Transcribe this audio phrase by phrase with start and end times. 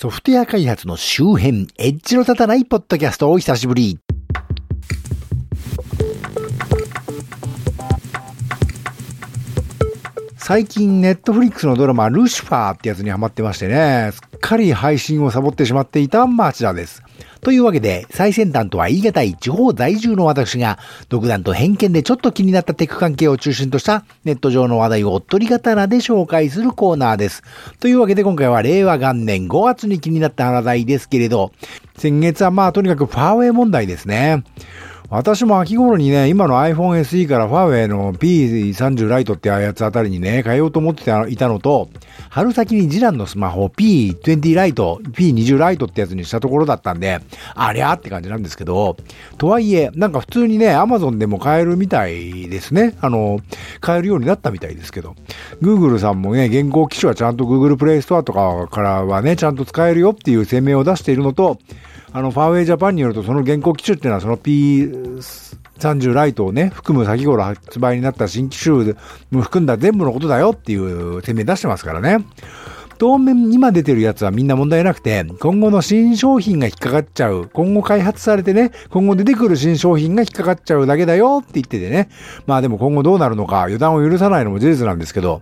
[0.00, 3.98] ソフトウェア開発の周辺、エッジの立たないポッドキャストお久しぶり。
[10.38, 17.02] 最近ネットフリックスのドラマルシファーってやつにハマってましてね、すっかり配信をサボってしまっていた町田です。
[17.40, 20.78] というわけで、最先端とは言い難い地方在住の私が、
[21.08, 27.42] 独断と偏見でちょっと気になったテック関係を中心としたネット上の話題をおっとり刀で紹介するコーナーです。
[27.78, 31.52] というわけで今回は令和元年5月に気になった話題ですけれど、
[31.96, 34.44] 先月はまあとにかくファーウェイ問題ですね。
[35.10, 41.88] 私も秋頃にね、今の iPhone SE からファーウェイの P30 ライトってやつあたりにね、変えようと思っていたのと、
[42.28, 47.18] 春先に次男のスマホ P20 ライト、P20 ライトってやつにしたところだったんで、
[47.56, 48.96] ありゃーって感じなんですけど、
[49.36, 52.96] とはいえ、なんか普通にね、Amazon でも買えるみたいですね。
[53.00, 53.40] あの、
[53.80, 55.16] 買えるようになったみたいですけど、
[55.60, 61.58] Google さんもね、現行機種はちゃんと Google Play Store とかからはね、ちゃんと使えるよっていう声明を出しているのと、
[62.12, 68.94] あの、ファーウェイジャパンによると、その現行機種っていうのは、その P30 ライトをね、含む先頃発売になった新機種
[69.30, 72.24] も含んだ全部のことだよっていう声明出してますからね。
[73.00, 77.48] 当面今出てるやつはみんな問題なくて、今後の新商品が引っかかっちゃう。
[77.50, 82.10] 今後開発されてね、今後出てくる新商品が引っかかっちゃうだけだよって言っててね。
[82.46, 85.40] まあでも今後どうなるのか予断を許さないのも事実なんですけど、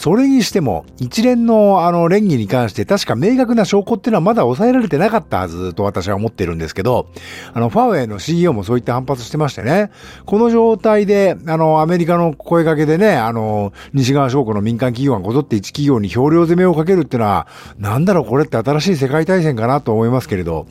[0.00, 7.10] それにしても、一連のあの連議に関して確か明確な証拠っていうのはまだ抑えられてなかったはずと私は思ってるんですけど、
[7.52, 9.90] あの、ファーウェイの CEO もそういった反発してましてね、
[10.24, 17.46] この状態で、あの、アメリカの声かけでね、あの、西側証拠の民間企業がこぞって一企業に表量攻めをかけるっていうのは、
[17.78, 20.66] なんだろうこれって新しい世界大戦かなと思いますけれど、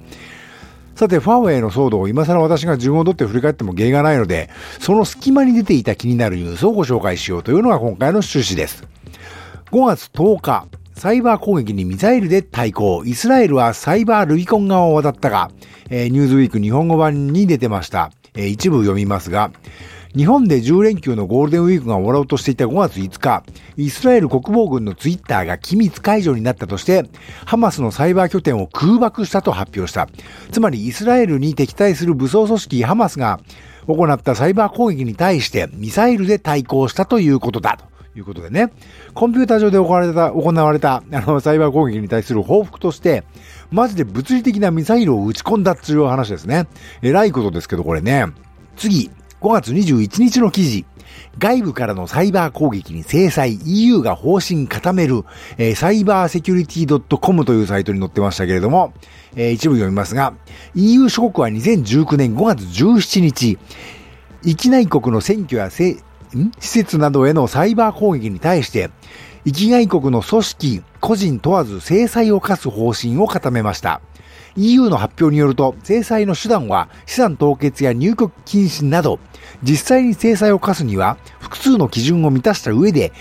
[0.99, 4.49] さて、ファーウェイの騒動を今更私が順を取って振り返っても芸がないので、
[4.81, 8.85] その隙間に出ていた気になるニュースをご紹介しようというのが今回の趣旨です。
[9.71, 13.01] 5月10日、サイバー攻撃にミサイルで対抗。
[13.05, 15.51] イスラエルはサイバールビコン側を渡ったが、
[15.89, 18.11] えー、ニューズウィーク日本語版に出てました。
[18.35, 19.51] えー、一部読みますが、
[20.19, 23.45] 日本で10連休のゴールデンウィークが終わろうとしていた5月5日、
[23.77, 27.05] イスラエル国防軍のツイッターが機密解除になったとして、
[27.45, 30.09] ハマスのサイバー拠点を空爆したと発表した。
[30.51, 33.39] つまりイスラエルに敵対する武装組織ハマスが
[33.87, 37.85] 行ったサイバー攻撃に対してミサイルで対抗したということだと。
[38.17, 38.73] いうことでね、
[39.13, 43.23] コンピューター上で行われた、行われた、あの、サイバー攻撃に対する報復として、
[43.71, 46.67] マジで物理的なミサイルを撃ち込んだっていう話ですね。
[47.01, 48.25] えらいことですけど、これね。
[48.75, 49.11] 次、
[49.41, 50.85] 5月21日の記事。
[51.37, 55.23] 外部からのサイバー攻撃に制裁 EU が方針固める、
[55.57, 58.93] えー、サイバーセキュリティ .com というサイトに載ってましたけれども、
[59.35, 60.33] えー、一部読みますが、
[60.75, 63.57] EU 諸国は2019年5月17日、
[64.43, 66.01] 域内国の選挙やせん？
[66.59, 68.89] 施設などへのサイバー攻撃に対して、
[69.45, 74.01] 域外国の組織、個人問わず制裁を課す方針を固めました。
[74.59, 79.19] EU の発表によると、制裁の手段は資産凍結や入国禁止など、
[79.63, 83.13] 実際に制裁を課すには複数の基準を満たした上で、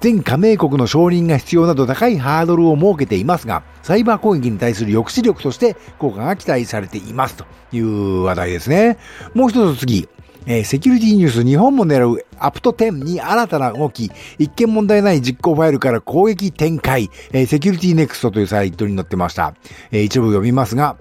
[0.00, 8.98] 全加盟国の承認が必要など高いハードルを設けていますが、サイバー攻撃に対する抑止力として効果が期待されていますという話題ですね。
[9.32, 10.08] もう一つ次、
[10.46, 19.54] えー、セキュリティニュース日本も狙うアプト10に新たな動き、一見問題ない実行ファイルから攻撃展開、えー、セキュリティネクストというサイトに載ってました。
[19.90, 20.96] えー、一部読みますが、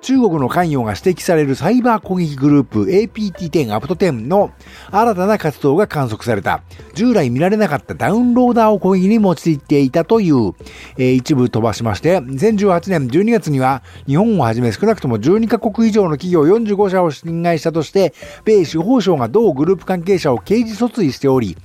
[0.00, 4.50] 中国の関与が指摘されるサイバー攻撃グループ APT10 アプト10の
[4.90, 6.62] 新たな活動が観測された。
[6.94, 10.54] 従来見られなかったダウンローダーを攻撃に用いていたという、
[10.96, 18.14] えー、一部飛ばしまして、2018年12月には日本をはじめ少なくとも12カ国以上の企業45社を侵害したとして、
[18.44, 21.56] 米司法省が同グループ関係者を刑事訴追しており、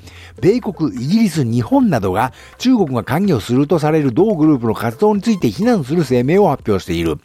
[0.41, 7.18] 米国、イギリス、日本などが中国が関与するとされる同グループの活動について非難する声明を発表している。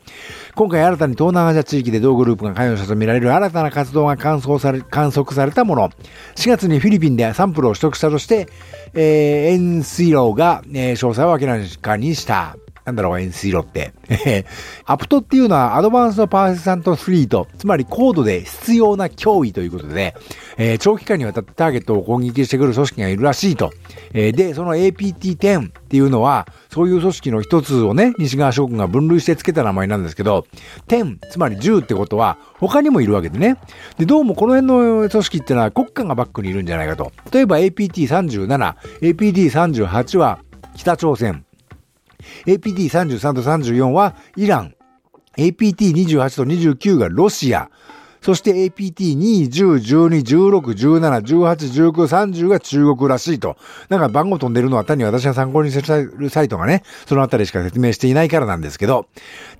[0.56, 5.91] 今回新たに東南アジア地域で同グループが関与したとみられる新たな活動が観測され観測されたもの。
[6.37, 8.49] 4月にフィリピンでサンプルを取得したとして、
[8.95, 9.03] えー、
[9.53, 12.56] エンシローが、えー、詳細を明らかにした。
[12.87, 13.93] なんだろう、円ロって。
[14.87, 20.15] アプトっていうのはアドバンストパーセサントフリート、つまり高度で必要な脅威ということで、
[20.57, 23.72] えー、長期間にわたってターゲットを攻撃してくる組織がいるらしいと。
[24.13, 30.47] えー、で、その APT10 っていうのは、そういう組織の一つをね、西側諸国が分類して付けた名前なんですけど、
[30.87, 33.57] 10、つまり10ってことは、他にもいるわけでね。
[33.99, 37.10] で、どうもこの辺の組織ってのは国家がバックにいるんじゃないかと。
[37.33, 40.39] 例えば APT37、APT38 は
[40.77, 41.46] 北朝鮮、
[42.47, 44.74] APT33 と34はイラン、
[45.36, 47.71] APT28 と29がロシア、
[48.27, 53.57] そして APT2、10、12、16、17、18、19、30が中国らしいと。
[53.89, 59.07] なんか番号飛んでるのは単に私が参考にしてるサイトがね、そのあたりしか説明していないからなんですけど。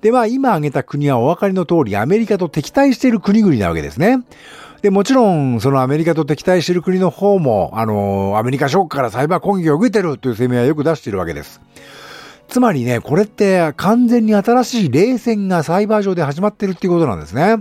[0.01, 4.19] で、まあ今挙げた国はお分かりの通りアメリカと敵対している国々なわけですね。
[4.81, 11.61] で、もちろん、そのアメリカと敵対している国の方も、あの、アメリカショックからサイバー攻撃を受けてるという声明はよく出しているわけです。
[12.47, 17.57] つまりね、これって完全に新しい冷戦がサイバー上で始まってるっていうことなんですね。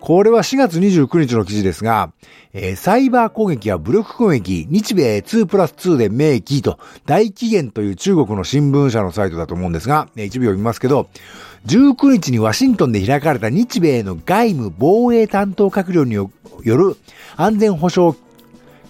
[0.00, 2.12] これは4月29日の記事ですが、
[2.52, 11.08] えー、サイバー攻撃や武力攻撃、日米2プラス2で明記と、大起源という中国の新聞社のサイトだと思うんですが、え一部読みますけど、
[11.66, 16.30] 19日にワシントンで開かれた日米の外務防衛担当閣僚によ
[16.62, 16.96] る
[17.36, 18.16] 安全保障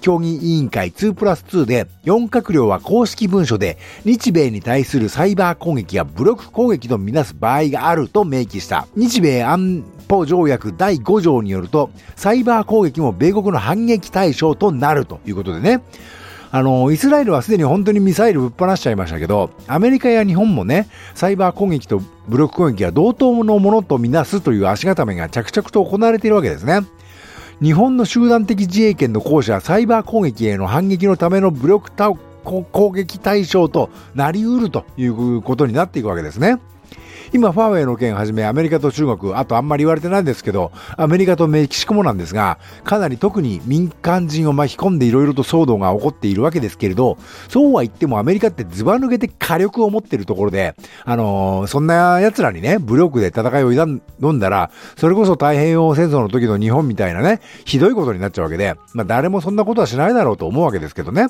[0.01, 15.83] 協議委員会2プラス2で4閣僚は公式文書で日米に対するサイバー攻撃や武力攻撃とみなす場合があると明記した日米安保条約第5条によるとサイバー攻撃も米国の反撃対象となるということでね
[16.51, 26.81] あの、イスラエルはすでに本当にミサイルぶっ放しちゃいましたけど、アメリカや日本もね、サイバー攻撃と武力攻撃は同等のものとみなすという足固めが着々と行われているわけですね。
[27.61, 31.91] 日本の集団的自衛権の行使はサイバー攻撃への反撃のための武力
[32.45, 36.59] 攻撃対象となりうるということになっていくわけですね。
[37.33, 61.27] 今、ファーウェイの件はじめ、アメリカと中国、あとあんまり言われてないんですけど、アメリカとメキシコもなんですが、かなり特に民間人を巻き込んでいろいろと騒動が起こっているわけですけれど、そうは言ってもアメリカってズバ抜けて火力を持っているところで、あのー、そんな奴らにね、武力で戦いを挑んだら、それこそ太平洋戦争の時の日本みたいなね、ひどいことになっちゃうわけで、まあ誰もそんなことはしないだろうと思うわけですけどね。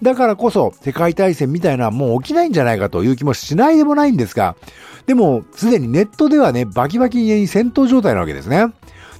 [0.00, 4.56] だからこそ、世界大戦みたいなもう起きないんじゃないかという気もしないでもないんですが、
[5.06, 8.72] でも、すでにネットではね、バキバキに戦闘状態なわけですね。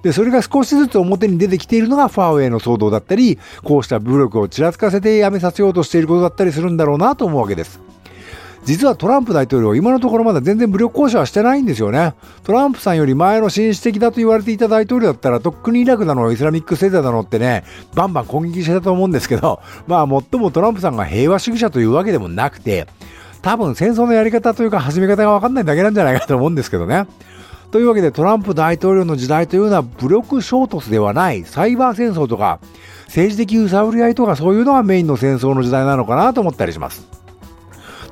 [0.02, 7.80] で、それが少しずつ表に出てきているのがファーウェイの騒動だったり、こうした武力をちらつかせてやめさせようとしていることだったりするんだろうなと思うわけです。
[8.64, 12.14] 実はトランプ大統領、今のところまだ全然武力行使はしてないんですよね。
[12.44, 17.64] トランプさんより前の紳士的だと言われていた大統領だったら、とっくにイラクだの、イスラミックステートだのってね、
[17.94, 22.86] バンバン攻撃してたと思うんですけど、まあ、もっともトランプさんが平和主義者というわけでもなくて、
[23.42, 27.06] 多分戦争のやり方というか始め方がわかんないだけなんじゃないかと思うんですけどね。
[27.72, 32.60] というわけでトランプ大統領の時代というのは武力衝突ではないサイバー戦争とか
[33.06, 37.21] 政治的揺さぶり合いとかそういうのがメインの戦争の時代なのかなと思ったりします。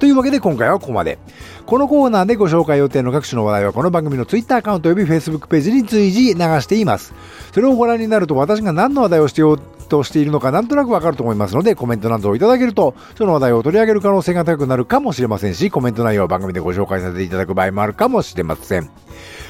[0.00, 1.18] というわけで今回はここまで。
[1.66, 7.14] このコーナーでご紹介予定の各種の話題はこの番組の Twitter アカウント及び Facebook ページに随時流しています。
[7.52, 9.60] それをご覧になると私が何の話題をしてよう
[9.90, 18.90] としているのかなんとなくわかると思いますのでコメントなどをいただけるとその話題を取り上げる可能性が高くなるかもしれませんしコメント内容は番組でご紹介させていただく場合もあるかもしれません。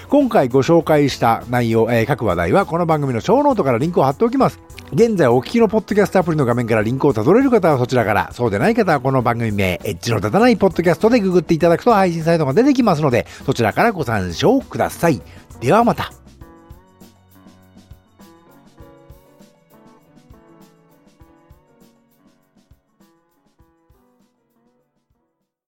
[0.09, 4.59] 今回ご紹介した内容、えー、各話題はこの番組のショーノートからリンクを貼っておきます。
[4.93, 15.23] 現在お聞きのポッドキャストアプリの画面からリンクをたどれる方はそちらから、そうでない方はこの番組名、エッジの立たないポッドキャストでググっていただくと配信サイトが出てきますので、そちらからご参照ください。
[15.61, 16.20] ではまた。